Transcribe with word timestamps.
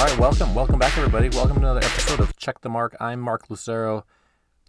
All 0.00 0.06
right, 0.06 0.18
welcome, 0.18 0.54
welcome 0.54 0.78
back, 0.78 0.96
everybody. 0.96 1.28
Welcome 1.28 1.56
to 1.56 1.60
another 1.60 1.84
episode 1.84 2.20
of 2.20 2.34
Check 2.38 2.62
the 2.62 2.70
Mark. 2.70 2.96
I'm 2.98 3.20
Mark 3.20 3.50
Lucero. 3.50 4.06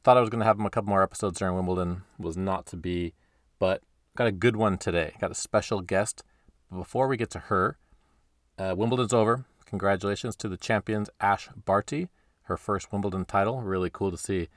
Thought 0.04 0.18
I 0.18 0.20
was 0.20 0.30
going 0.30 0.42
to 0.42 0.46
have 0.46 0.60
him 0.60 0.66
a 0.66 0.70
couple 0.70 0.90
more 0.90 1.02
episodes 1.02 1.40
during 1.40 1.56
Wimbledon, 1.56 2.04
was 2.20 2.36
not 2.36 2.66
to 2.66 2.76
be, 2.76 3.14
but 3.58 3.82
got 4.18 4.28
a 4.28 4.34
good 4.34 4.58
one 4.58 4.78
today. 4.78 5.14
Got 5.22 5.32
a 5.32 5.36
special 5.36 5.80
guest. 5.80 6.24
Before 6.70 7.08
we 7.08 7.16
get 7.16 7.30
to 7.30 7.40
her, 7.40 7.78
uh, 8.58 8.76
Wimbledon's 8.78 9.14
over. 9.14 9.46
Congratulations 9.66 10.36
to 10.36 10.50
the 10.50 10.58
champions, 10.58 11.10
Ash 11.22 11.48
Barty, 11.56 12.10
her 12.42 12.58
first 12.58 12.92
Wimbledon 12.92 13.24
title. 13.24 13.62
Really 13.62 13.90
cool 13.90 14.12
to 14.12 14.18
see 14.18 14.50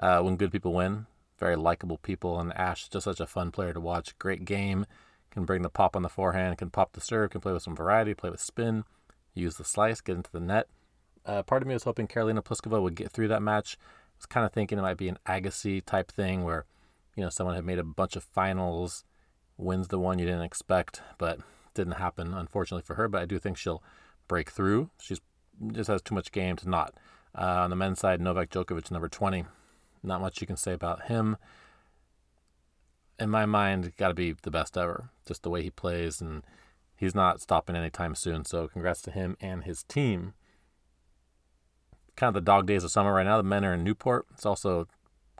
uh, 0.00 0.20
when 0.20 0.36
good 0.36 0.52
people 0.52 0.72
win. 0.72 1.06
Very 1.40 1.56
likable 1.56 1.98
people, 1.98 2.38
and 2.38 2.56
Ash 2.56 2.88
just 2.88 3.02
such 3.02 3.18
a 3.18 3.26
fun 3.26 3.50
player 3.50 3.72
to 3.72 3.80
watch. 3.80 4.16
Great 4.20 4.44
game, 4.44 4.86
can 5.32 5.44
bring 5.44 5.62
the 5.62 5.68
pop 5.68 5.96
on 5.96 6.02
the 6.02 6.08
forehand, 6.08 6.58
can 6.58 6.70
pop 6.70 6.92
the 6.92 7.00
serve, 7.00 7.30
can 7.30 7.40
play 7.40 7.52
with 7.52 7.64
some 7.64 7.74
variety, 7.74 8.14
play 8.14 8.30
with 8.30 8.40
spin 8.40 8.84
use 9.34 9.56
the 9.56 9.64
slice, 9.64 10.00
get 10.00 10.16
into 10.16 10.30
the 10.32 10.40
net. 10.40 10.66
Uh, 11.24 11.42
part 11.42 11.62
of 11.62 11.68
me 11.68 11.74
was 11.74 11.84
hoping 11.84 12.08
Karolina 12.08 12.42
Pliskova 12.42 12.82
would 12.82 12.94
get 12.94 13.10
through 13.10 13.28
that 13.28 13.42
match. 13.42 13.76
I 13.80 13.84
was 14.18 14.26
kind 14.26 14.46
of 14.46 14.52
thinking 14.52 14.78
it 14.78 14.82
might 14.82 14.96
be 14.96 15.08
an 15.08 15.18
Agassi 15.26 15.84
type 15.84 16.10
thing 16.10 16.44
where, 16.44 16.64
you 17.16 17.22
know, 17.22 17.30
someone 17.30 17.54
had 17.54 17.64
made 17.64 17.78
a 17.78 17.84
bunch 17.84 18.16
of 18.16 18.24
finals, 18.24 19.04
wins 19.56 19.88
the 19.88 19.98
one 19.98 20.18
you 20.18 20.26
didn't 20.26 20.42
expect, 20.42 21.02
but 21.18 21.40
didn't 21.74 21.94
happen, 21.94 22.34
unfortunately 22.34 22.84
for 22.84 22.94
her. 22.94 23.08
But 23.08 23.22
I 23.22 23.26
do 23.26 23.38
think 23.38 23.56
she'll 23.56 23.82
break 24.28 24.50
through. 24.50 24.90
She's 25.00 25.20
just 25.72 25.88
has 25.88 26.02
too 26.02 26.14
much 26.14 26.32
game 26.32 26.56
to 26.56 26.68
not. 26.68 26.94
Uh, 27.34 27.60
on 27.62 27.70
the 27.70 27.76
men's 27.76 28.00
side, 28.00 28.20
Novak 28.20 28.50
Djokovic, 28.50 28.90
number 28.90 29.08
20. 29.08 29.44
Not 30.02 30.20
much 30.20 30.40
you 30.40 30.46
can 30.46 30.56
say 30.56 30.72
about 30.72 31.06
him. 31.06 31.36
In 33.18 33.28
my 33.28 33.44
mind, 33.44 33.92
got 33.96 34.08
to 34.08 34.14
be 34.14 34.32
the 34.32 34.50
best 34.50 34.76
ever. 34.76 35.10
Just 35.26 35.42
the 35.42 35.50
way 35.50 35.62
he 35.62 35.70
plays 35.70 36.20
and 36.20 36.42
he's 37.00 37.14
not 37.14 37.40
stopping 37.40 37.74
anytime 37.74 38.14
soon. 38.14 38.44
So 38.44 38.68
congrats 38.68 39.00
to 39.02 39.10
him 39.10 39.36
and 39.40 39.64
his 39.64 39.82
team. 39.84 40.34
Kind 42.14 42.28
of 42.28 42.34
the 42.34 42.42
dog 42.42 42.66
days 42.66 42.84
of 42.84 42.90
summer 42.90 43.14
right 43.14 43.24
now. 43.24 43.38
The 43.38 43.42
men 43.42 43.64
are 43.64 43.72
in 43.72 43.82
Newport. 43.82 44.26
It's 44.34 44.44
also 44.44 44.86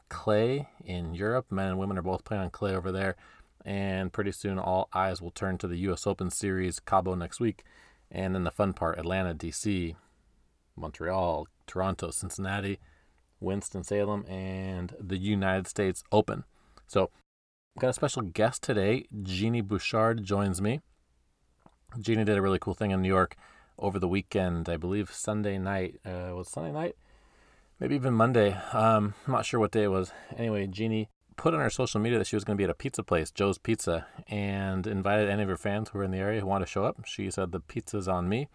clay 0.08 0.70
in 0.82 1.14
Europe. 1.14 1.52
Men 1.52 1.68
and 1.68 1.78
women 1.78 1.98
are 1.98 2.02
both 2.02 2.24
playing 2.24 2.42
on 2.44 2.50
clay 2.50 2.74
over 2.74 2.90
there. 2.90 3.14
And 3.62 4.10
pretty 4.10 4.32
soon, 4.32 4.58
all 4.58 4.88
eyes 4.94 5.20
will 5.20 5.30
turn 5.30 5.58
to 5.58 5.68
the 5.68 5.76
U.S. 5.80 6.06
Open 6.06 6.30
Series, 6.30 6.80
Cabo 6.80 7.14
next 7.14 7.40
week. 7.40 7.62
And 8.10 8.34
then 8.34 8.44
the 8.44 8.50
fun 8.50 8.72
part 8.72 8.98
Atlanta, 8.98 9.34
D.C., 9.34 9.96
Montreal, 10.76 11.46
Toronto, 11.66 12.10
Cincinnati, 12.10 12.78
Winston-Salem, 13.38 14.24
and 14.26 14.96
the 14.98 15.18
United 15.18 15.68
States 15.68 16.02
Open. 16.10 16.44
So, 16.86 17.10
I've 17.76 17.82
got 17.82 17.90
a 17.90 17.92
special 17.92 18.22
guest 18.22 18.62
today. 18.62 19.04
Genie 19.22 19.60
Bouchard 19.60 20.24
joins 20.24 20.62
me. 20.62 20.80
Genie 21.98 22.24
did 22.24 22.36
a 22.36 22.42
really 22.42 22.58
cool 22.58 22.74
thing 22.74 22.90
in 22.92 23.02
New 23.02 23.08
York 23.08 23.36
over 23.78 23.98
the 23.98 24.08
weekend. 24.08 24.68
I 24.68 24.76
believe 24.76 25.10
Sunday 25.12 25.58
night. 25.58 26.00
Uh, 26.04 26.34
was 26.34 26.48
Sunday 26.48 26.72
night? 26.72 26.96
Maybe 27.80 27.94
even 27.94 28.14
Monday. 28.14 28.52
Um, 28.72 29.14
I'm 29.26 29.32
not 29.32 29.46
sure 29.46 29.58
what 29.58 29.72
day 29.72 29.84
it 29.84 29.90
was. 29.90 30.12
Anyway, 30.36 30.66
Genie 30.66 31.08
put 31.36 31.54
on 31.54 31.60
her 31.60 31.70
social 31.70 32.00
media 32.00 32.18
that 32.18 32.26
she 32.26 32.36
was 32.36 32.44
going 32.44 32.56
to 32.56 32.60
be 32.60 32.64
at 32.64 32.70
a 32.70 32.74
pizza 32.74 33.02
place, 33.02 33.30
Joe's 33.30 33.56
Pizza, 33.56 34.06
and 34.28 34.86
invited 34.86 35.30
any 35.30 35.42
of 35.42 35.48
her 35.48 35.56
fans 35.56 35.88
who 35.88 35.98
were 35.98 36.04
in 36.04 36.10
the 36.10 36.18
area 36.18 36.40
who 36.40 36.46
wanted 36.46 36.66
to 36.66 36.70
show 36.70 36.84
up. 36.84 37.04
She 37.06 37.30
said 37.30 37.52
the 37.52 37.60
pizza's 37.60 38.06
on 38.06 38.28
me. 38.28 38.48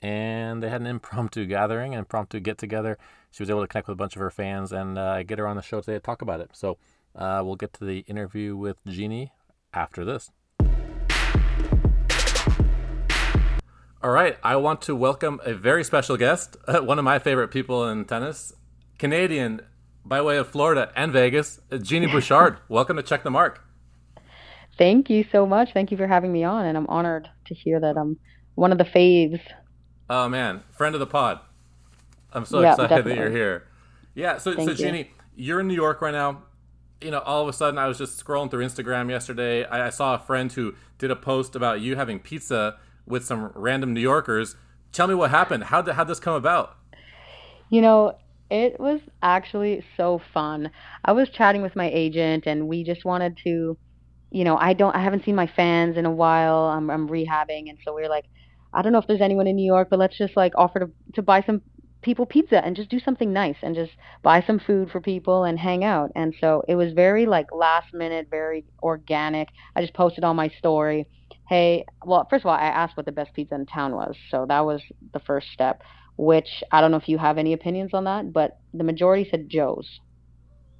And 0.00 0.62
they 0.62 0.68
had 0.68 0.82
an 0.82 0.86
impromptu 0.98 1.46
gathering, 1.46 1.94
an 1.94 2.00
impromptu 2.00 2.40
get 2.40 2.58
together. 2.58 2.98
She 3.30 3.42
was 3.42 3.50
able 3.50 3.62
to 3.62 3.66
connect 3.66 3.88
with 3.88 3.94
a 3.94 3.96
bunch 3.96 4.14
of 4.14 4.20
her 4.20 4.30
fans 4.30 4.72
and 4.72 4.98
uh, 4.98 5.22
get 5.22 5.38
her 5.38 5.48
on 5.48 5.56
the 5.56 5.62
show 5.62 5.80
today 5.80 5.94
to 5.94 6.00
talk 6.00 6.22
about 6.22 6.40
it. 6.40 6.50
So 6.52 6.76
uh, 7.16 7.42
we'll 7.44 7.56
get 7.56 7.72
to 7.74 7.84
the 7.84 8.00
interview 8.00 8.56
with 8.56 8.76
Genie 8.86 9.32
after 9.72 10.04
this. 10.04 10.30
All 14.00 14.10
right, 14.10 14.38
I 14.44 14.54
want 14.54 14.80
to 14.82 14.94
welcome 14.94 15.40
a 15.44 15.54
very 15.54 15.82
special 15.82 16.16
guest, 16.16 16.56
one 16.68 17.00
of 17.00 17.04
my 17.04 17.18
favorite 17.18 17.48
people 17.48 17.88
in 17.88 18.04
tennis, 18.04 18.52
Canadian 18.96 19.60
by 20.04 20.22
way 20.22 20.36
of 20.36 20.46
Florida 20.46 20.92
and 20.94 21.12
Vegas, 21.12 21.58
Genie 21.82 22.06
Bouchard. 22.06 22.58
welcome 22.68 22.96
to 22.96 23.02
Check 23.02 23.24
the 23.24 23.30
Mark. 23.32 23.60
Thank 24.78 25.10
you 25.10 25.24
so 25.32 25.46
much. 25.46 25.70
Thank 25.74 25.90
you 25.90 25.96
for 25.96 26.06
having 26.06 26.30
me 26.30 26.44
on, 26.44 26.64
and 26.64 26.78
I'm 26.78 26.86
honored 26.86 27.28
to 27.46 27.54
hear 27.54 27.80
that 27.80 27.96
I'm 27.96 28.18
one 28.54 28.70
of 28.70 28.78
the 28.78 28.84
faves. 28.84 29.40
Oh 30.08 30.28
man, 30.28 30.62
friend 30.70 30.94
of 30.94 31.00
the 31.00 31.06
pod. 31.06 31.40
I'm 32.32 32.44
so 32.44 32.60
yeah, 32.60 32.74
excited 32.74 32.90
definitely. 32.90 33.16
that 33.16 33.20
you're 33.20 33.30
here. 33.32 33.66
Yeah, 34.14 34.38
so 34.38 34.54
Thank 34.54 34.68
so 34.68 34.76
Genie, 34.76 34.98
you. 34.98 35.06
you're 35.34 35.58
in 35.58 35.66
New 35.66 35.74
York 35.74 36.00
right 36.00 36.14
now. 36.14 36.44
You 37.00 37.10
know, 37.10 37.18
all 37.18 37.42
of 37.42 37.48
a 37.48 37.52
sudden, 37.52 37.78
I 37.80 37.88
was 37.88 37.98
just 37.98 38.24
scrolling 38.24 38.48
through 38.48 38.64
Instagram 38.64 39.10
yesterday. 39.10 39.64
I, 39.64 39.88
I 39.88 39.90
saw 39.90 40.14
a 40.14 40.20
friend 40.20 40.52
who 40.52 40.76
did 40.98 41.10
a 41.10 41.16
post 41.16 41.56
about 41.56 41.80
you 41.80 41.96
having 41.96 42.20
pizza 42.20 42.76
with 43.08 43.24
some 43.24 43.50
random 43.54 43.94
New 43.94 44.00
Yorkers. 44.00 44.56
Tell 44.92 45.06
me 45.06 45.14
what 45.14 45.30
happened. 45.30 45.64
How 45.64 45.82
did 45.82 45.94
how 45.94 46.04
this 46.04 46.20
come 46.20 46.34
about? 46.34 46.76
You 47.70 47.82
know, 47.82 48.18
it 48.50 48.80
was 48.80 49.00
actually 49.22 49.84
so 49.96 50.20
fun. 50.32 50.70
I 51.04 51.12
was 51.12 51.28
chatting 51.28 51.62
with 51.62 51.76
my 51.76 51.90
agent, 51.90 52.46
and 52.46 52.68
we 52.68 52.84
just 52.84 53.04
wanted 53.04 53.38
to, 53.44 53.76
you 54.30 54.44
know, 54.44 54.56
I 54.56 54.72
don't, 54.72 54.94
I 54.96 55.02
haven't 55.02 55.24
seen 55.24 55.34
my 55.34 55.46
fans 55.46 55.96
in 55.96 56.06
a 56.06 56.10
while. 56.10 56.64
I'm, 56.64 56.90
I'm 56.90 57.08
rehabbing, 57.08 57.68
and 57.68 57.78
so 57.84 57.94
we 57.94 58.02
are 58.02 58.08
like, 58.08 58.24
I 58.72 58.82
don't 58.82 58.92
know 58.92 58.98
if 58.98 59.06
there's 59.06 59.20
anyone 59.20 59.46
in 59.46 59.56
New 59.56 59.66
York, 59.66 59.88
but 59.90 59.98
let's 59.98 60.16
just 60.16 60.36
like 60.36 60.52
offer 60.56 60.80
to 60.80 60.90
to 61.14 61.22
buy 61.22 61.42
some 61.42 61.62
people 62.00 62.26
pizza 62.26 62.64
and 62.64 62.76
just 62.76 62.88
do 62.88 63.00
something 63.00 63.32
nice 63.32 63.56
and 63.62 63.74
just 63.74 63.90
buy 64.22 64.42
some 64.46 64.60
food 64.60 64.90
for 64.90 65.00
people 65.00 65.44
and 65.44 65.58
hang 65.58 65.82
out. 65.82 66.10
And 66.14 66.34
so 66.40 66.62
it 66.68 66.76
was 66.76 66.92
very 66.92 67.26
like 67.26 67.46
last 67.52 67.92
minute, 67.92 68.28
very 68.30 68.64
organic. 68.82 69.48
I 69.74 69.80
just 69.80 69.94
posted 69.94 70.22
on 70.22 70.36
my 70.36 70.48
story 70.58 71.06
hey, 71.48 71.84
well, 72.04 72.26
first 72.28 72.42
of 72.42 72.46
all, 72.46 72.54
I 72.54 72.66
asked 72.66 72.96
what 72.96 73.06
the 73.06 73.12
best 73.12 73.32
pizza 73.32 73.54
in 73.54 73.66
town 73.66 73.94
was. 73.94 74.16
So 74.30 74.44
that 74.48 74.60
was 74.60 74.82
the 75.12 75.18
first 75.20 75.48
step, 75.52 75.82
which 76.16 76.62
I 76.70 76.80
don't 76.80 76.90
know 76.90 76.98
if 76.98 77.08
you 77.08 77.18
have 77.18 77.38
any 77.38 77.52
opinions 77.52 77.94
on 77.94 78.04
that, 78.04 78.32
but 78.32 78.58
the 78.74 78.84
majority 78.84 79.26
said 79.30 79.48
Joe's. 79.48 80.00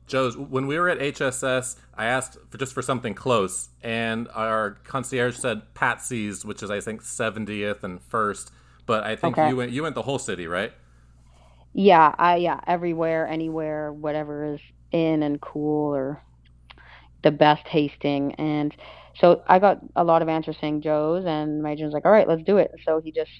Joe's. 0.07 0.37
When 0.37 0.67
we 0.67 0.78
were 0.78 0.89
at 0.89 0.99
HSS, 0.99 1.77
I 1.95 2.07
asked 2.07 2.39
for 2.51 2.59
just 2.59 2.73
for 2.73 2.83
something 2.83 3.15
close, 3.15 3.69
and 3.83 4.28
our 4.34 4.78
concierge 4.84 5.37
said 5.37 5.75
Patsy's, 5.75 6.45
which 6.45 6.62
is 6.62 6.71
I 6.71 6.81
think 6.81 7.03
70th 7.03 7.83
and 7.83 8.03
First. 8.03 8.51
But 8.87 9.05
I 9.05 9.17
think 9.17 9.37
okay. 9.37 9.51
you 9.51 9.57
went 9.57 9.71
you 9.71 9.83
went 9.83 9.95
the 9.95 10.03
whole 10.03 10.19
city, 10.19 10.47
right? 10.47 10.73
Yeah, 11.75 12.15
I 12.19 12.37
yeah, 12.37 12.61
everywhere, 12.67 13.27
anywhere, 13.27 13.93
whatever 13.93 14.55
is 14.55 14.61
in 14.93 15.23
and 15.23 15.41
cool 15.43 15.95
or 15.95 16.23
the 17.23 17.31
best 17.31 17.65
tasting. 17.67 18.34
And 18.37 18.75
so 19.17 19.43
I 19.49 19.59
got 19.59 19.79
a 19.97 20.05
lot 20.05 20.23
of 20.23 20.29
answers 20.29 20.56
saying 20.61 20.83
Joe's, 20.83 21.25
and 21.27 21.62
my 21.62 21.73
agent 21.73 21.87
was 21.87 21.95
like, 21.95 22.05
"All 22.05 22.12
right, 22.12 22.29
let's 22.29 22.45
do 22.45 22.59
it." 22.59 22.71
So 22.84 23.01
he 23.03 23.12
just 23.12 23.31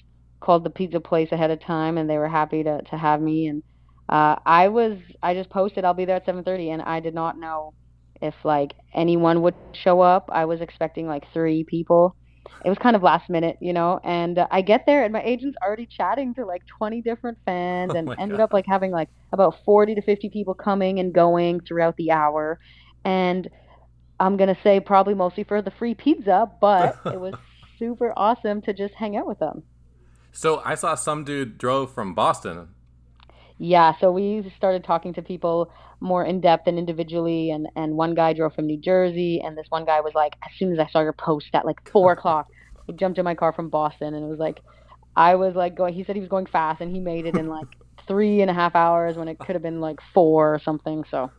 called 0.41 0.63
the 0.63 0.69
pizza 0.69 0.99
place 0.99 1.31
ahead 1.31 1.51
of 1.51 1.61
time, 1.61 1.97
and 1.97 2.09
they 2.09 2.17
were 2.17 2.29
happy 2.29 2.63
to 2.63 2.81
to 2.81 2.97
have 2.97 3.21
me. 3.21 3.47
And 3.47 3.63
uh, 4.09 4.35
I 4.45 4.67
was 4.69 4.97
I 5.23 5.33
just 5.33 5.49
posted 5.49 5.85
I'll 5.85 5.93
be 5.93 6.05
there 6.05 6.17
at 6.17 6.25
7:30, 6.25 6.73
and 6.73 6.81
I 6.81 6.99
did 6.99 7.13
not 7.13 7.39
know 7.39 7.73
if 8.21 8.35
like 8.43 8.73
anyone 8.93 9.41
would 9.41 9.55
show 9.73 10.01
up. 10.01 10.29
I 10.31 10.45
was 10.45 10.61
expecting 10.61 11.07
like 11.07 11.23
three 11.33 11.63
people. 11.63 12.15
It 12.65 12.69
was 12.69 12.77
kind 12.79 12.95
of 12.95 13.03
last 13.03 13.29
minute, 13.29 13.57
you 13.61 13.73
know. 13.73 13.99
And 14.03 14.39
uh, 14.39 14.47
I 14.51 14.61
get 14.61 14.85
there, 14.85 15.03
and 15.03 15.13
my 15.13 15.21
agent's 15.23 15.57
already 15.65 15.87
chatting 15.89 16.33
to 16.35 16.45
like 16.45 16.61
20 16.77 17.01
different 17.01 17.37
fans, 17.45 17.91
oh 17.95 17.97
and 17.97 18.09
ended 18.19 18.37
God. 18.37 18.45
up 18.45 18.53
like 18.53 18.65
having 18.67 18.91
like 18.91 19.09
about 19.31 19.55
40 19.63 19.95
to 19.95 20.01
50 20.01 20.29
people 20.29 20.53
coming 20.53 20.99
and 20.99 21.13
going 21.13 21.61
throughout 21.61 21.95
the 21.97 22.11
hour, 22.11 22.59
and 23.05 23.49
I'm 24.19 24.37
gonna 24.37 24.57
say 24.63 24.79
probably 24.79 25.13
mostly 25.13 25.43
for 25.43 25.61
the 25.61 25.71
free 25.71 25.95
pizza, 25.95 26.49
but 26.59 26.99
it 27.05 27.19
was 27.19 27.35
super 27.77 28.13
awesome 28.17 28.61
to 28.63 28.73
just 28.73 28.93
hang 28.95 29.15
out 29.15 29.27
with 29.27 29.39
them. 29.39 29.63
So 30.31 30.61
I 30.63 30.75
saw 30.75 30.95
some 30.95 31.23
dude 31.23 31.57
drove 31.57 31.93
from 31.93 32.13
Boston. 32.13 32.69
Yeah, 33.57 33.93
so 33.99 34.11
we 34.11 34.51
started 34.55 34.83
talking 34.83 35.13
to 35.13 35.21
people 35.21 35.71
more 35.99 36.23
in 36.23 36.39
depth 36.39 36.67
and 36.67 36.77
individually, 36.77 37.51
and 37.51 37.67
and 37.75 37.95
one 37.95 38.15
guy 38.15 38.33
drove 38.33 38.53
from 38.53 38.67
New 38.67 38.77
Jersey, 38.77 39.41
and 39.43 39.57
this 39.57 39.67
one 39.69 39.85
guy 39.85 40.01
was 40.01 40.13
like, 40.13 40.35
as 40.43 40.57
soon 40.57 40.71
as 40.71 40.79
I 40.79 40.89
saw 40.89 41.01
your 41.01 41.13
post 41.13 41.49
at 41.53 41.65
like 41.65 41.89
four 41.89 42.13
o'clock, 42.13 42.47
he 42.87 42.93
jumped 42.93 43.17
in 43.17 43.25
my 43.25 43.35
car 43.35 43.53
from 43.53 43.69
Boston, 43.69 44.13
and 44.13 44.23
it 44.23 44.29
was 44.29 44.39
like, 44.39 44.61
I 45.15 45.35
was 45.35 45.55
like 45.55 45.75
going. 45.75 45.93
He 45.93 46.03
said 46.03 46.15
he 46.15 46.21
was 46.21 46.29
going 46.29 46.45
fast, 46.45 46.81
and 46.81 46.93
he 46.93 46.99
made 46.99 47.25
it 47.25 47.35
in 47.35 47.47
like 47.47 47.67
three 48.07 48.41
and 48.41 48.49
a 48.49 48.53
half 48.53 48.75
hours 48.75 49.17
when 49.17 49.27
it 49.27 49.39
could 49.39 49.55
have 49.55 49.61
been 49.61 49.81
like 49.81 49.99
four 50.13 50.55
or 50.55 50.59
something. 50.59 51.03
So 51.11 51.31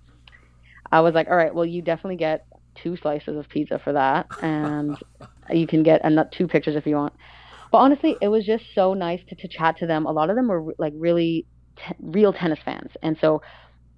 I 0.92 1.00
was 1.00 1.14
like, 1.14 1.28
all 1.28 1.36
right, 1.36 1.54
well, 1.54 1.66
you 1.66 1.80
definitely 1.80 2.16
get 2.16 2.46
two 2.74 2.96
slices 2.96 3.36
of 3.36 3.48
pizza 3.48 3.78
for 3.82 3.92
that, 3.92 4.26
and 4.42 4.96
you 5.50 5.66
can 5.66 5.82
get 5.82 6.00
another 6.04 6.30
two 6.32 6.48
pictures 6.48 6.76
if 6.76 6.86
you 6.86 6.96
want. 6.96 7.14
But 7.70 7.78
honestly, 7.78 8.16
it 8.20 8.28
was 8.28 8.44
just 8.44 8.64
so 8.74 8.94
nice 8.94 9.20
to, 9.28 9.34
to 9.36 9.48
chat 9.48 9.78
to 9.78 9.86
them. 9.86 10.06
A 10.06 10.12
lot 10.12 10.30
of 10.30 10.36
them 10.36 10.48
were 10.48 10.74
like 10.78 10.92
really 10.96 11.46
real 12.00 12.32
tennis 12.32 12.58
fans, 12.64 12.90
and 13.02 13.16
so 13.20 13.42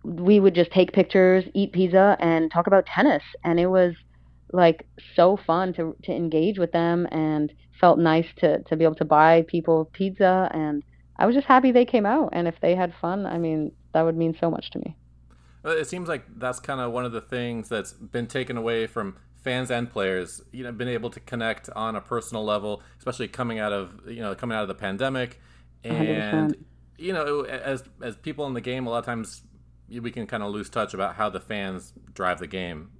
we 0.05 0.41
would 0.41 0.55
just 0.55 0.71
take 0.73 0.93
pictures, 0.93 1.45
eat 1.55 1.73
pizza, 1.73 2.17
and 2.21 2.51
talk 2.51 2.67
about 2.67 2.87
tennis. 2.87 3.23
And 3.45 3.59
it 3.59 3.69
was 3.69 3.95
like 4.53 4.87
so 5.15 5.39
fun 5.47 5.73
to 5.75 5.97
to 6.05 6.13
engage 6.13 6.59
with 6.59 6.73
them, 6.73 7.07
and 7.11 7.53
felt 7.81 7.99
nice 7.99 8.27
to 8.39 8.63
to 8.65 8.77
be 8.77 8.85
able 8.85 8.97
to 8.97 9.05
buy 9.05 9.45
people 9.49 9.91
pizza. 9.93 10.51
And 10.53 10.83
I 11.17 11.27
was 11.27 11.35
just 11.35 11.47
happy 11.47 11.73
they 11.73 11.85
came 11.85 12.07
out, 12.07 12.31
and 12.33 12.49
if 12.49 12.57
they 12.61 12.75
had 12.75 12.93
fun, 13.01 13.27
I 13.27 13.39
mean, 13.39 13.73
that 13.95 14.03
would 14.03 14.17
mean 14.17 14.37
so 14.39 14.51
much 14.51 14.71
to 14.73 14.79
me. 14.79 14.97
It 15.65 15.87
seems 15.87 16.09
like 16.09 16.25
that's 16.39 16.59
kind 16.59 16.81
of 16.81 16.93
one 16.93 17.05
of 17.05 17.13
the 17.13 17.21
things 17.21 17.69
that's 17.69 17.93
been 17.93 18.27
taken 18.27 18.57
away 18.57 18.87
from 18.87 19.17
fans 19.43 19.71
and 19.71 19.91
players. 19.91 20.43
You 20.53 20.65
know, 20.65 20.73
been 20.73 20.89
able 20.89 21.11
to 21.11 21.21
connect 21.21 21.71
on 21.71 21.97
a 21.97 22.01
personal 22.01 22.45
level, 22.45 22.83
especially 22.99 23.29
coming 23.29 23.59
out 23.59 23.73
of 23.73 24.01
you 24.07 24.21
know 24.21 24.35
coming 24.35 24.57
out 24.57 24.63
of 24.63 24.69
the 24.69 24.75
pandemic. 24.75 25.41
And 25.85 26.57
you 26.99 27.13
know, 27.13 27.43
as 27.43 27.85
as 28.01 28.17
people 28.17 28.47
in 28.47 28.55
the 28.55 28.61
game, 28.61 28.87
a 28.87 28.91
lot 28.91 28.99
of 28.99 29.05
times 29.05 29.43
we 29.89 30.11
can 30.11 30.27
kind 30.27 30.43
of 30.43 30.53
lose 30.53 30.71
touch 30.71 30.95
about 30.95 31.17
how 31.17 31.29
the 31.29 31.41
fans 31.41 31.93
drive 32.15 32.39
the 32.39 32.47
game, 32.47 32.91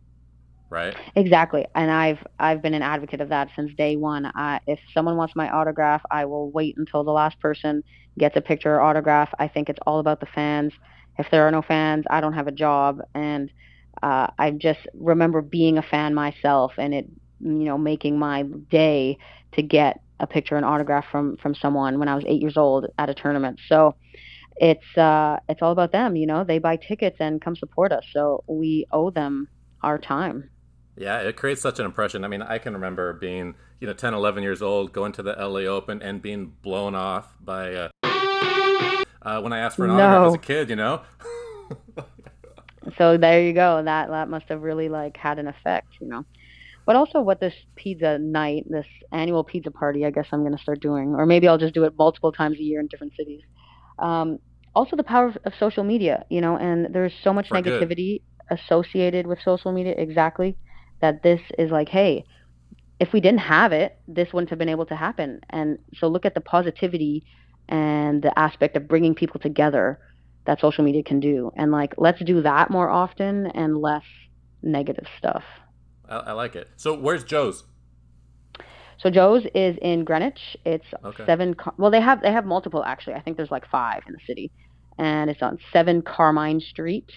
right? 0.71 0.95
Exactly, 1.15 1.67
and 1.75 1.91
I've 1.91 2.25
I've 2.39 2.63
been 2.63 2.75
an 2.75 2.83
advocate 2.83 3.21
of 3.21 3.29
that 3.31 3.51
since 3.57 3.73
day 3.75 3.97
one. 3.97 4.27
I, 4.35 4.61
if 4.67 4.81
someone 4.93 5.17
wants 5.17 5.35
my 5.37 5.49
autograph, 5.51 6.03
I 6.11 6.25
will 6.25 6.51
wait 6.51 6.77
until 6.77 7.05
the 7.05 7.13
last 7.13 7.39
person 7.41 7.83
gets 8.19 8.37
a 8.37 8.41
picture 8.41 8.75
or 8.75 8.81
autograph. 8.81 9.33
I 9.39 9.49
think 9.49 9.69
it's 9.69 9.81
all 9.87 9.99
about 9.99 10.21
the 10.21 10.27
fans. 10.27 10.73
If 11.19 11.31
there 11.31 11.47
are 11.47 11.51
no 11.51 11.63
fans, 11.63 12.05
I 12.09 12.21
don't 12.21 12.33
have 12.33 12.47
a 12.47 12.53
job, 12.53 13.01
and 13.15 13.51
uh, 14.03 14.29
I 14.39 14.51
just 14.51 14.81
remember 14.95 15.43
being 15.43 15.79
a 15.79 15.83
fan 15.83 16.15
myself, 16.15 16.73
and 16.79 16.95
it 16.95 17.07
you 17.41 17.65
know 17.65 17.79
making 17.79 18.19
my 18.19 18.43
day 18.43 19.19
to 19.53 19.63
get 19.63 20.01
a 20.21 20.27
picture 20.27 20.57
and 20.57 20.65
autograph 20.65 21.05
from 21.11 21.37
from 21.37 21.55
someone 21.55 21.99
when 21.99 22.09
I 22.09 22.15
was 22.15 22.25
eight 22.27 22.41
years 22.41 22.57
old 22.57 22.87
at 22.99 23.11
a 23.11 23.15
tournament. 23.15 23.61
So 23.69 23.97
it's 24.57 24.97
uh, 24.97 25.39
it's 25.49 25.63
all 25.63 25.73
about 25.73 25.93
them. 25.93 26.17
You 26.17 26.27
know, 26.27 26.45
they 26.45 26.59
buy 26.59 26.77
tickets 26.77 27.17
and 27.21 27.41
come 27.41 27.57
support 27.57 27.93
us, 27.93 28.05
so 28.13 28.45
we 28.47 28.87
owe 28.91 29.11
them 29.11 29.49
our 29.83 29.99
time. 29.99 30.51
Yeah, 30.97 31.21
it 31.21 31.37
creates 31.37 31.63
such 31.63 31.79
an 31.79 31.87
impression. 31.87 32.25
I 32.25 32.29
mean, 32.29 32.43
I 32.43 32.59
can 32.59 32.75
remember 32.75 33.15
being, 33.15 33.55
you 33.81 33.87
know, 33.87 33.95
10, 33.95 34.13
11 34.13 34.43
years 34.43 34.61
old, 34.61 34.93
going 34.93 35.13
to 35.13 35.23
the 35.23 35.35
LA 35.39 35.61
Open 35.61 36.03
and 36.03 36.21
being 36.21 36.53
blown 36.63 36.95
off 36.95 37.35
by 37.41 37.75
uh, 37.75 37.89
uh, 39.25 39.41
when 39.41 39.53
I 39.53 39.59
asked 39.59 39.77
for 39.77 39.85
an 39.85 39.97
no. 39.97 40.03
autograph 40.03 40.27
as 40.29 40.35
a 40.35 40.39
kid, 40.39 40.71
you 40.71 40.77
know? 40.77 41.03
so 42.99 43.17
there 43.17 43.43
you 43.43 43.53
go. 43.53 43.83
That 43.83 44.09
that 44.11 44.29
must 44.29 44.47
have 44.49 44.63
really 44.63 44.89
like 44.89 45.17
had 45.17 45.39
an 45.39 45.49
effect, 45.49 45.89
you 46.01 46.09
know. 46.09 46.25
But 46.85 46.97
also, 46.97 47.21
what 47.21 47.39
this 47.39 47.55
pizza 47.77 48.19
night, 48.19 48.67
this 48.69 48.87
annual 49.13 49.45
pizza 49.45 49.71
party, 49.71 50.05
I 50.05 50.11
guess 50.11 50.27
I'm 50.33 50.41
going 50.41 50.57
to 50.57 50.63
start 50.63 50.81
doing, 50.81 51.15
or 51.15 51.27
maybe 51.27 51.47
I'll 51.47 51.59
just 51.59 51.75
do 51.75 51.85
it 51.85 51.95
multiple 51.97 52.33
times 52.33 52.59
a 52.59 52.63
year 52.63 52.81
in 52.81 52.89
different 52.89 53.15
cities. 53.17 53.43
Um, 53.99 54.39
also, 54.75 54.97
the 54.97 55.05
power 55.05 55.29
of, 55.29 55.39
of, 55.45 55.53
social 55.61 55.85
media, 55.85 56.25
you 56.29 56.41
know, 56.41 56.57
and 56.57 56.93
there's 56.93 57.13
so 57.23 57.33
much 57.33 57.49
For 57.49 57.57
negativity 57.57 58.23
good. 58.49 58.59
associated 58.59 59.27
with 59.27 59.39
social 59.45 59.71
media. 59.71 59.95
Exactly, 59.97 60.57
that 61.01 61.23
this 61.23 61.41
is 61.57 61.71
like, 61.71 61.89
hey, 61.89 62.25
if 62.99 63.13
we 63.13 63.21
didn't 63.21 63.41
have 63.41 63.73
it, 63.73 63.97
this 64.09 64.33
wouldn't 64.33 64.51
have 64.51 64.59
been 64.59 64.69
able 64.69 64.87
to 64.87 64.97
happen. 64.97 65.41
And 65.51 65.79
so, 65.99 66.09
look 66.09 66.27
at 66.27 66.35
the 66.35 66.41
positivity 66.41 67.25
and 67.69 68.23
the 68.23 68.37
aspect 68.39 68.77
of 68.77 68.89
bringing 68.89 69.15
people 69.15 69.41
together 69.41 69.99
that 70.45 70.61
social 70.61 70.85
media 70.85 71.03
can 71.03 71.21
do, 71.21 71.53
and 71.57 71.71
like, 71.71 71.95
let's 71.99 72.23
do 72.25 72.43
that 72.43 72.71
more 72.71 72.91
often 72.91 73.47
and 73.47 73.79
less 73.79 74.05
negative 74.63 75.07
stuff. 75.19 75.45
I, 76.09 76.17
I 76.17 76.33
like 76.33 76.57
it. 76.57 76.69
So 76.77 76.95
where's 76.95 77.25
Joe's? 77.25 77.65
So 78.99 79.11
Joe's 79.11 79.45
is 79.55 79.77
in 79.83 80.05
Greenwich. 80.05 80.57
It's 80.65 80.87
okay. 81.05 81.27
seven. 81.27 81.57
Well, 81.77 81.91
they 81.91 82.01
have 82.01 82.23
they 82.23 82.31
have 82.33 82.47
multiple 82.47 82.85
actually. 82.85 83.15
I 83.15 83.21
think 83.21 83.37
there's 83.37 83.51
like 83.51 83.69
five 83.69 84.03
in 84.07 84.13
the 84.13 84.21
city, 84.27 84.51
and 84.99 85.29
it's 85.29 85.43
on 85.43 85.59
Seven 85.73 86.03
Carmine 86.03 86.61
Street. 86.61 87.11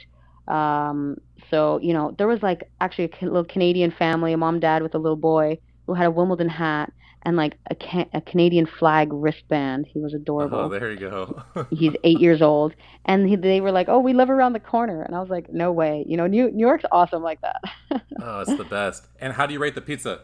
Um, 0.48 1.18
so 1.52 1.80
you 1.82 1.94
know 1.94 2.16
there 2.18 2.28
was 2.28 2.42
like 2.42 2.70
actually 2.82 3.12
a 3.22 3.26
little 3.26 3.44
Canadian 3.44 3.92
family, 3.92 4.34
a 4.34 4.38
mom 4.38 4.60
dad 4.60 4.82
with 4.82 4.96
a 4.96 4.98
little 4.98 5.18
boy 5.18 5.60
who 5.86 5.94
had 5.94 6.08
a 6.08 6.12
Wimbledon 6.12 6.50
hat 6.50 6.92
and 7.26 7.36
like 7.36 7.58
a, 7.70 7.76
ca- 7.76 8.10
a 8.14 8.22
Canadian 8.22 8.68
flag 8.68 9.10
wristband. 9.12 9.88
He 9.88 10.00
was 10.00 10.14
adorable. 10.14 10.60
Oh, 10.60 10.70
there 10.70 10.92
you 10.92 11.00
go. 11.00 11.44
He's 11.72 11.94
eight 12.04 12.20
years 12.20 12.42
old, 12.42 12.74
and 13.06 13.28
he, 13.28 13.36
they 13.36 13.62
were 13.62 13.72
like, 13.72 13.90
"Oh, 13.90 14.00
we 14.00 14.14
live 14.14 14.30
around 14.30 14.54
the 14.54 14.60
corner," 14.60 15.02
and 15.02 15.16
I 15.16 15.20
was 15.20 15.30
like, 15.30 15.52
"No 15.52 15.72
way!" 15.72 16.06
You 16.08 16.18
know, 16.18 16.28
New 16.28 16.52
New 16.52 16.66
York's 16.66 16.86
awesome 16.92 17.24
like 17.24 17.42
that. 17.42 17.62
oh, 18.22 18.42
it's 18.42 18.56
the 18.56 18.64
best. 18.64 19.08
And 19.20 19.34
how 19.34 19.46
do 19.46 19.54
you 19.54 19.60
rate 19.60 19.76
the 19.76 19.82
pizza? 19.82 20.22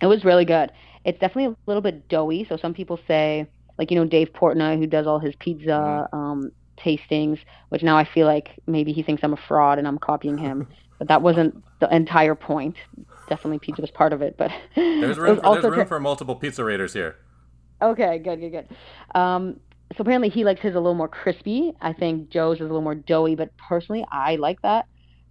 It 0.00 0.06
was 0.06 0.24
really 0.24 0.44
good. 0.44 0.72
It's 1.04 1.18
definitely 1.18 1.52
a 1.52 1.56
little 1.66 1.82
bit 1.82 2.08
doughy. 2.08 2.46
So 2.48 2.56
some 2.56 2.74
people 2.74 2.98
say, 3.08 3.48
like 3.78 3.90
you 3.90 3.96
know, 3.96 4.06
Dave 4.06 4.32
Portnoy, 4.32 4.78
who 4.78 4.86
does 4.86 5.06
all 5.06 5.18
his 5.18 5.34
pizza 5.40 6.08
mm-hmm. 6.12 6.16
um, 6.16 6.52
tastings, 6.78 7.40
which 7.70 7.82
now 7.82 7.96
I 7.96 8.04
feel 8.04 8.26
like 8.26 8.50
maybe 8.66 8.92
he 8.92 9.02
thinks 9.02 9.22
I'm 9.24 9.32
a 9.32 9.40
fraud 9.48 9.78
and 9.78 9.88
I'm 9.88 9.98
copying 9.98 10.38
him. 10.38 10.68
but 11.02 11.08
that 11.08 11.22
wasn't 11.22 11.64
the 11.80 11.92
entire 11.92 12.36
point 12.36 12.76
definitely 13.32 13.58
pizza 13.58 13.80
was 13.80 13.90
part 13.90 14.12
of 14.12 14.20
it, 14.20 14.36
but 14.36 14.50
there's 14.76 15.18
room, 15.18 15.40
for, 15.40 15.60
there's 15.60 15.76
room 15.76 15.86
for 15.86 15.98
multiple 15.98 16.36
pizza 16.36 16.62
raiders 16.62 16.92
here. 16.92 17.16
Okay, 17.80 18.18
good, 18.18 18.40
good, 18.40 18.50
good. 18.50 18.68
Um, 19.18 19.58
so 19.96 20.02
apparently 20.02 20.28
he 20.28 20.44
likes 20.44 20.60
his 20.60 20.74
a 20.74 20.78
little 20.78 20.94
more 20.94 21.08
crispy. 21.08 21.72
I 21.80 21.94
think 21.94 22.28
Joe's 22.28 22.56
is 22.56 22.60
a 22.60 22.64
little 22.64 22.82
more 22.82 22.94
doughy, 22.94 23.34
but 23.34 23.56
personally 23.56 24.04
I 24.12 24.36
like 24.36 24.60
that. 24.62 24.86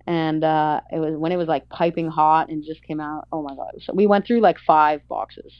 And 0.07 0.43
uh, 0.43 0.81
it 0.91 0.97
was 0.97 1.15
when 1.15 1.31
it 1.31 1.37
was 1.37 1.47
like 1.47 1.69
piping 1.69 2.07
hot 2.07 2.49
and 2.49 2.63
just 2.63 2.81
came 2.81 2.99
out. 2.99 3.27
Oh 3.31 3.43
my 3.43 3.53
god! 3.53 3.75
So 3.83 3.93
we 3.93 4.07
went 4.07 4.25
through 4.25 4.41
like 4.41 4.57
five 4.57 5.07
boxes. 5.07 5.53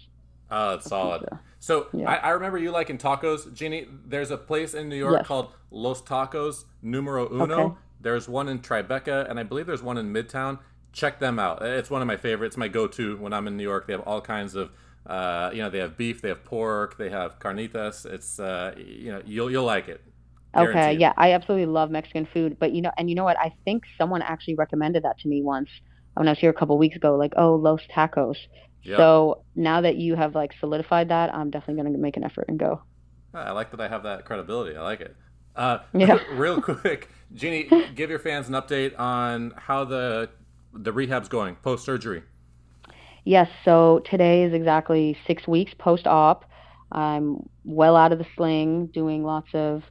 Oh, 0.49 0.71
that's 0.71 0.89
solid. 0.89 1.21
Pizza. 1.21 1.39
So 1.59 1.87
yeah. 1.93 2.09
I, 2.09 2.15
I, 2.15 2.29
remember 2.31 2.57
you 2.57 2.71
liking 2.71 2.97
tacos, 2.97 3.53
Genie. 3.53 3.85
There's 4.05 4.31
a 4.31 4.37
place 4.37 4.73
in 4.73 4.89
New 4.89 4.95
York 4.95 5.13
yes. 5.19 5.27
called 5.27 5.51
Los 5.69 6.01
Tacos 6.01 6.65
Numero 6.81 7.31
Uno. 7.31 7.59
Okay. 7.59 7.75
There's 8.01 8.27
one 8.27 8.49
in 8.49 8.59
Tribeca, 8.59 9.29
and 9.29 9.39
I 9.39 9.43
believe 9.43 9.67
there's 9.67 9.83
one 9.83 9.99
in 9.99 10.11
Midtown 10.11 10.57
check 10.93 11.19
them 11.19 11.39
out. 11.39 11.61
It's 11.61 11.89
one 11.89 12.01
of 12.01 12.07
my 12.07 12.17
favorites. 12.17 12.57
My 12.57 12.67
go-to 12.67 13.17
when 13.17 13.33
I'm 13.33 13.47
in 13.47 13.57
New 13.57 13.63
York. 13.63 13.87
They 13.87 13.93
have 13.93 14.01
all 14.01 14.21
kinds 14.21 14.55
of, 14.55 14.71
uh, 15.05 15.51
you 15.53 15.61
know, 15.61 15.69
they 15.69 15.79
have 15.79 15.97
beef, 15.97 16.21
they 16.21 16.29
have 16.29 16.43
pork, 16.43 16.97
they 16.97 17.09
have 17.09 17.39
carnitas. 17.39 18.05
It's, 18.05 18.39
uh, 18.39 18.73
you 18.77 19.11
know, 19.11 19.21
you'll 19.25 19.51
you'll 19.51 19.65
like 19.65 19.87
it. 19.87 20.01
Guaranteed. 20.53 20.75
Okay, 20.75 20.97
yeah, 20.97 21.13
I 21.15 21.31
absolutely 21.31 21.67
love 21.67 21.91
Mexican 21.91 22.27
food, 22.33 22.57
but 22.59 22.73
you 22.73 22.81
know, 22.81 22.91
and 22.97 23.09
you 23.09 23.15
know 23.15 23.23
what? 23.23 23.37
I 23.39 23.53
think 23.63 23.83
someone 23.97 24.21
actually 24.21 24.55
recommended 24.55 25.03
that 25.03 25.17
to 25.19 25.27
me 25.29 25.41
once 25.41 25.69
when 26.15 26.27
I 26.27 26.31
was 26.31 26.39
here 26.39 26.49
a 26.49 26.53
couple 26.53 26.77
weeks 26.77 26.95
ago. 26.95 27.15
Like, 27.15 27.33
oh, 27.37 27.55
Los 27.55 27.81
Tacos. 27.95 28.35
Yep. 28.83 28.97
So 28.97 29.43
now 29.55 29.81
that 29.81 29.95
you 29.95 30.15
have 30.15 30.35
like 30.35 30.51
solidified 30.59 31.09
that, 31.09 31.33
I'm 31.33 31.51
definitely 31.51 31.81
going 31.81 31.93
to 31.93 31.99
make 31.99 32.17
an 32.17 32.23
effort 32.23 32.45
and 32.49 32.59
go. 32.59 32.81
I 33.33 33.51
like 33.51 33.71
that 33.71 33.79
I 33.79 33.87
have 33.87 34.03
that 34.03 34.25
credibility. 34.25 34.75
I 34.75 34.81
like 34.81 35.01
it. 35.01 35.15
Uh, 35.55 35.79
yeah. 35.93 36.17
real 36.33 36.61
quick, 36.61 37.09
Genie, 37.33 37.69
give 37.95 38.09
your 38.09 38.19
fans 38.19 38.49
an 38.49 38.55
update 38.55 38.97
on 38.99 39.53
how 39.55 39.85
the 39.85 40.29
the 40.73 40.91
rehab's 40.91 41.29
going 41.29 41.55
post 41.57 41.85
surgery? 41.85 42.23
Yes. 43.23 43.49
So 43.65 44.01
today 44.09 44.43
is 44.43 44.53
exactly 44.53 45.17
six 45.27 45.47
weeks 45.47 45.73
post 45.77 46.07
op. 46.07 46.45
I'm 46.91 47.49
well 47.63 47.95
out 47.95 48.11
of 48.11 48.19
the 48.19 48.25
sling, 48.35 48.87
doing 48.87 49.23
lots 49.23 49.49
of 49.53 49.83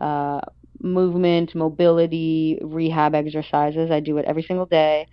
uh, 0.00 0.40
movement, 0.80 1.54
mobility, 1.54 2.58
rehab 2.62 3.14
exercises. 3.14 3.90
I 3.90 4.00
do 4.00 4.18
it 4.18 4.24
every 4.26 4.42
single 4.42 4.66
day, 4.66 5.06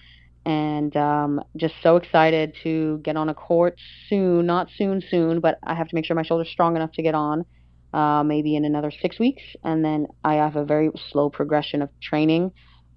and 0.45 0.95
um, 0.95 1.41
just 1.57 1.73
so 1.81 1.97
excited 1.97 2.55
to 2.63 2.99
get 3.03 3.17
on 3.17 3.29
a 3.29 3.33
court 3.33 3.77
soon. 4.07 4.45
Not 4.45 4.69
soon, 4.77 5.01
soon, 5.09 5.39
but 5.39 5.57
I 5.63 5.73
have 5.73 5.87
to 5.87 5.95
make 5.95 6.05
sure 6.05 6.15
my 6.15 6.23
shoulder's 6.23 6.49
strong 6.49 6.75
enough 6.75 6.91
to 6.93 7.01
get 7.01 7.15
on. 7.15 7.45
Uh, 7.93 8.23
maybe 8.23 8.55
in 8.55 8.65
another 8.65 8.91
six 9.03 9.19
weeks, 9.19 9.43
and 9.63 9.85
then 9.85 10.07
I 10.23 10.33
have 10.33 10.55
a 10.55 10.65
very 10.65 10.89
slow 11.11 11.29
progression 11.29 11.83
of 11.83 11.89
training 12.01 12.51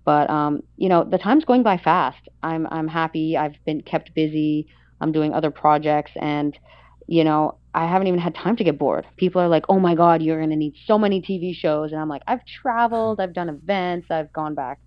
but 0.06 0.30
um, 0.30 0.62
you 0.76 0.88
know, 0.88 1.04
the 1.04 1.18
time's 1.18 1.44
going 1.44 1.64
by 1.64 1.76
fast. 1.76 2.28
I'm 2.42 2.66
I'm 2.70 2.88
happy. 2.88 3.36
I've 3.36 3.56
been 3.66 3.82
kept 3.82 4.14
busy. 4.14 4.68
I'm 5.00 5.12
doing 5.12 5.34
other 5.34 5.50
projects, 5.50 6.12
and 6.16 6.56
you 7.08 7.25
know, 7.25 7.58
I 7.75 7.86
haven't 7.86 8.06
even 8.06 8.20
had 8.20 8.34
time 8.34 8.56
to 8.56 8.64
get 8.64 8.78
bored. 8.78 9.04
People 9.16 9.42
are 9.42 9.48
like, 9.48 9.64
"Oh 9.68 9.80
my 9.80 9.96
God, 9.96 10.22
you're 10.22 10.40
gonna 10.40 10.56
need 10.56 10.75
so 10.86 10.96
many 10.96 11.20
TV 11.20 11.54
shows," 11.54 11.90
and 11.90 12.00
I'm 12.00 12.08
like, 12.08 12.22
"I've 12.26 12.44
traveled. 12.62 13.20
I've 13.20 13.34
done 13.34 13.48
events. 13.48 14.06
I've 14.08 14.32
gone 14.32 14.54
back, 14.54 14.78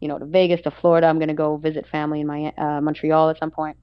you 0.00 0.06
know, 0.06 0.18
to 0.18 0.24
Vegas, 0.24 0.60
to 0.62 0.70
Florida. 0.70 1.08
I'm 1.08 1.18
gonna 1.18 1.34
go 1.34 1.56
visit 1.56 1.86
family 1.88 2.20
in 2.20 2.28
my 2.28 2.52
uh, 2.56 2.80
Montreal 2.80 3.30
at 3.30 3.38
some 3.40 3.50
point." 3.50 3.76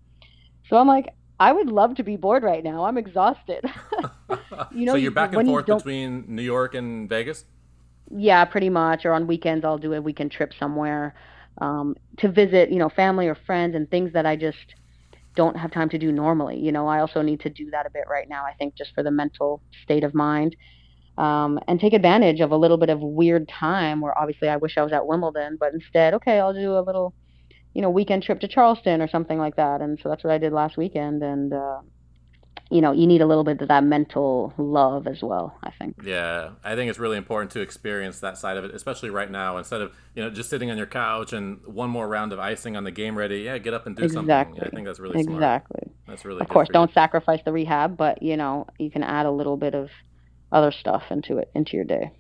So 0.69 0.77
I'm 0.77 0.87
like, 0.87 1.09
I 1.39 1.51
would 1.51 1.67
love 1.67 1.95
to 1.95 2.03
be 2.03 2.15
bored 2.15 2.43
right 2.43 2.63
now. 2.63 2.85
I'm 2.85 2.97
exhausted. 2.97 3.65
you 4.71 4.85
know, 4.85 4.93
so 4.93 4.97
you're 4.97 5.11
back 5.11 5.33
and 5.33 5.45
forth 5.45 5.65
between 5.65 6.23
New 6.27 6.41
York 6.41 6.73
and 6.73 7.09
Vegas. 7.09 7.43
Yeah, 8.11 8.45
pretty 8.45 8.69
much. 8.69 9.05
Or 9.05 9.13
on 9.13 9.27
weekends, 9.27 9.65
I'll 9.65 9.77
do 9.77 9.93
a 9.93 10.01
weekend 10.01 10.31
trip 10.31 10.53
somewhere 10.59 11.15
um, 11.59 11.95
to 12.19 12.31
visit, 12.31 12.71
you 12.71 12.77
know, 12.79 12.89
family 12.89 13.27
or 13.27 13.35
friends 13.35 13.75
and 13.75 13.89
things 13.89 14.13
that 14.13 14.25
I 14.25 14.35
just 14.35 14.75
don't 15.35 15.57
have 15.57 15.71
time 15.71 15.89
to 15.89 15.97
do 15.99 16.11
normally. 16.11 16.59
You 16.59 16.71
know, 16.71 16.87
I 16.87 16.99
also 17.01 17.21
need 17.21 17.41
to 17.41 17.49
do 17.49 17.69
that 17.71 17.85
a 17.85 17.91
bit 17.93 18.05
right 18.09 18.27
now. 18.29 18.45
I 18.45 18.53
think 18.59 18.75
just 18.77 18.91
for 18.95 19.03
the 19.03 19.11
mental 19.11 19.63
state 19.83 20.03
of 20.03 20.13
mind. 20.15 20.55
Um, 21.17 21.59
and 21.67 21.79
take 21.79 21.93
advantage 21.93 22.41
of 22.41 22.51
a 22.51 22.57
little 22.57 22.77
bit 22.77 22.89
of 22.89 22.99
weird 23.01 23.47
time 23.49 24.01
where 24.01 24.17
obviously 24.17 24.49
I 24.49 24.57
wish 24.57 24.77
I 24.77 24.83
was 24.83 24.93
at 24.93 25.07
Wimbledon, 25.07 25.57
but 25.59 25.73
instead, 25.73 26.13
okay, 26.15 26.39
I'll 26.39 26.53
do 26.53 26.77
a 26.77 26.81
little, 26.81 27.15
you 27.73 27.81
know, 27.81 27.89
weekend 27.89 28.23
trip 28.23 28.39
to 28.41 28.47
Charleston 28.47 29.01
or 29.01 29.07
something 29.09 29.39
like 29.39 29.55
that. 29.57 29.81
And 29.81 29.99
so 30.01 30.09
that's 30.09 30.23
what 30.23 30.33
I 30.33 30.39
did 30.39 30.53
last 30.53 30.77
weekend. 30.77 31.23
And 31.23 31.53
uh, 31.53 31.79
you 32.71 32.81
know 32.81 32.91
you 32.91 33.05
need 33.05 33.21
a 33.21 33.25
little 33.25 33.43
bit 33.43 33.61
of 33.61 33.67
that 33.67 33.83
mental 33.83 34.53
love 34.57 35.07
as 35.07 35.21
well 35.21 35.57
i 35.63 35.71
think. 35.71 35.95
Yeah 36.03 36.51
i 36.63 36.75
think 36.75 36.89
it's 36.89 36.99
really 36.99 37.17
important 37.17 37.51
to 37.51 37.61
experience 37.61 38.19
that 38.19 38.37
side 38.37 38.57
of 38.57 38.63
it 38.63 38.73
especially 38.73 39.09
right 39.09 39.29
now. 39.29 39.57
Instead 39.57 39.81
of 39.81 39.95
you 40.15 40.23
know 40.23 40.29
just 40.29 40.49
sitting 40.49 40.71
on 40.71 40.77
your 40.77 40.87
couch 40.87 41.33
and 41.33 41.59
one 41.65 41.89
more 41.89 42.07
round 42.07 42.33
of 42.33 42.39
icing 42.39 42.75
on 42.75 42.83
the 42.83 42.91
game 42.91 43.17
ready 43.17 43.39
yeah 43.39 43.57
get 43.57 43.73
up 43.73 43.85
and 43.85 43.95
do 43.95 44.03
exactly. 44.03 44.35
something. 44.35 44.55
Yeah, 44.55 44.67
i 44.67 44.69
think 44.69 44.85
that's 44.87 44.99
really 44.99 45.21
smart. 45.23 45.37
exactly. 45.37 45.91
That's 46.07 46.25
really 46.25 46.41
of 46.41 46.49
course 46.49 46.69
don't 46.71 46.93
sacrifice 46.93 47.41
the 47.45 47.51
rehab 47.51 47.97
but 47.97 48.21
you 48.21 48.37
know 48.37 48.67
you 48.79 48.89
can 48.89 49.03
add 49.03 49.25
a 49.25 49.31
little 49.31 49.57
bit 49.57 49.75
of 49.75 49.89
other 50.51 50.71
stuff 50.71 51.03
into 51.09 51.37
it 51.37 51.51
into 51.53 51.75
your 51.75 51.85
day. 51.85 52.11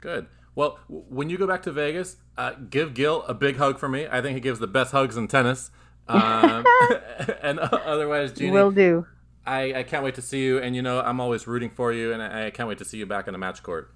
Good. 0.00 0.26
Well 0.54 0.78
when 0.88 1.28
you 1.28 1.36
go 1.36 1.46
back 1.46 1.62
to 1.64 1.72
vegas 1.72 2.16
uh, 2.36 2.52
give 2.70 2.94
gil 2.94 3.22
a 3.22 3.34
big 3.34 3.56
hug 3.56 3.78
for 3.78 3.88
me. 3.88 4.06
I 4.10 4.20
think 4.20 4.34
he 4.34 4.40
gives 4.40 4.58
the 4.58 4.66
best 4.66 4.92
hugs 4.92 5.16
in 5.16 5.28
tennis. 5.28 5.70
Um, 6.08 6.64
and 7.42 7.58
otherwise 7.58 8.32
Genie, 8.32 8.50
will 8.50 8.70
do 8.70 9.06
I, 9.46 9.74
I 9.74 9.82
can't 9.82 10.04
wait 10.04 10.14
to 10.16 10.22
see 10.22 10.44
you. 10.44 10.58
And 10.58 10.74
you 10.74 10.82
know, 10.82 11.00
I'm 11.00 11.20
always 11.20 11.46
rooting 11.46 11.70
for 11.70 11.92
you, 11.92 12.12
and 12.12 12.22
I, 12.22 12.46
I 12.46 12.50
can't 12.50 12.68
wait 12.68 12.78
to 12.78 12.84
see 12.84 12.98
you 12.98 13.06
back 13.06 13.26
on 13.28 13.32
the 13.32 13.38
match 13.38 13.62
court. 13.62 13.92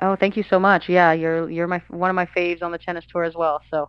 Oh, 0.00 0.14
thank 0.14 0.36
you 0.36 0.44
so 0.48 0.58
much. 0.58 0.88
Yeah, 0.88 1.12
you're 1.12 1.48
you're 1.50 1.66
my 1.66 1.82
one 1.88 2.10
of 2.10 2.16
my 2.16 2.26
faves 2.26 2.62
on 2.62 2.70
the 2.70 2.78
tennis 2.78 3.04
tour 3.10 3.24
as 3.24 3.34
well. 3.34 3.62
So 3.70 3.88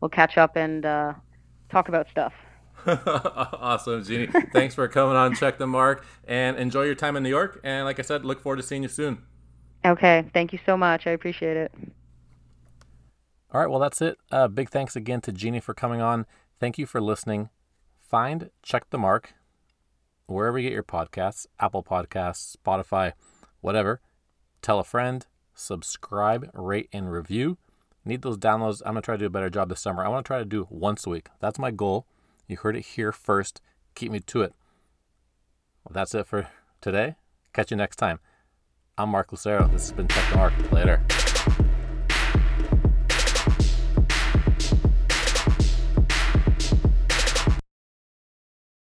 we'll 0.00 0.08
catch 0.08 0.38
up 0.38 0.56
and 0.56 0.84
uh, 0.84 1.14
talk 1.68 1.88
about 1.88 2.08
stuff. 2.10 2.32
awesome, 2.86 4.04
Genie. 4.04 4.28
Thanks 4.52 4.74
for 4.74 4.86
coming 4.86 5.16
on 5.16 5.34
Check 5.34 5.58
the 5.58 5.66
Mark 5.66 6.06
and 6.26 6.56
enjoy 6.56 6.84
your 6.84 6.94
time 6.94 7.16
in 7.16 7.22
New 7.24 7.28
York. 7.28 7.60
And 7.64 7.84
like 7.84 7.98
I 7.98 8.02
said, 8.02 8.24
look 8.24 8.40
forward 8.40 8.56
to 8.56 8.62
seeing 8.62 8.82
you 8.82 8.88
soon. 8.88 9.22
Okay. 9.84 10.24
Thank 10.32 10.52
you 10.52 10.60
so 10.64 10.76
much. 10.76 11.06
I 11.06 11.10
appreciate 11.10 11.56
it. 11.56 11.72
All 13.52 13.60
right. 13.60 13.68
Well, 13.68 13.80
that's 13.80 14.00
it. 14.00 14.18
Uh, 14.30 14.46
big 14.46 14.70
thanks 14.70 14.94
again 14.94 15.20
to 15.22 15.32
Genie 15.32 15.60
for 15.60 15.74
coming 15.74 16.00
on. 16.00 16.24
Thank 16.60 16.78
you 16.78 16.86
for 16.86 17.00
listening. 17.00 17.50
Find 18.00 18.50
Check 18.62 18.90
the 18.90 18.98
Mark 18.98 19.34
wherever 20.28 20.58
you 20.58 20.68
get 20.68 20.74
your 20.74 20.84
podcasts 20.84 21.46
Apple 21.58 21.82
Podcasts, 21.82 22.56
Spotify, 22.56 23.12
whatever. 23.60 24.00
Tell 24.62 24.78
a 24.78 24.84
friend, 24.84 25.26
subscribe, 25.54 26.50
rate, 26.54 26.88
and 26.92 27.10
review. 27.10 27.58
Need 28.04 28.22
those 28.22 28.38
downloads. 28.38 28.80
I'm 28.86 28.92
going 28.92 29.02
to 29.02 29.04
try 29.04 29.14
to 29.16 29.18
do 29.18 29.26
a 29.26 29.30
better 29.30 29.50
job 29.50 29.68
this 29.68 29.80
summer. 29.80 30.04
I 30.04 30.08
want 30.08 30.24
to 30.24 30.28
try 30.28 30.38
to 30.38 30.44
do 30.44 30.66
once 30.70 31.06
a 31.06 31.10
week. 31.10 31.28
That's 31.40 31.58
my 31.58 31.70
goal. 31.70 32.06
You 32.46 32.56
heard 32.56 32.76
it 32.76 32.86
here 32.86 33.12
first. 33.12 33.60
Keep 33.94 34.12
me 34.12 34.20
to 34.20 34.42
it. 34.42 34.54
Well, 35.84 35.92
that's 35.92 36.14
it 36.14 36.26
for 36.26 36.48
today. 36.80 37.16
Catch 37.52 37.70
you 37.70 37.76
next 37.76 37.96
time. 37.96 38.20
I'm 38.96 39.10
Mark 39.10 39.30
Lucero. 39.30 39.68
This 39.68 39.82
has 39.82 39.92
been 39.92 40.08
Tech 40.08 40.34
Mark. 40.34 40.72
Later. 40.72 41.04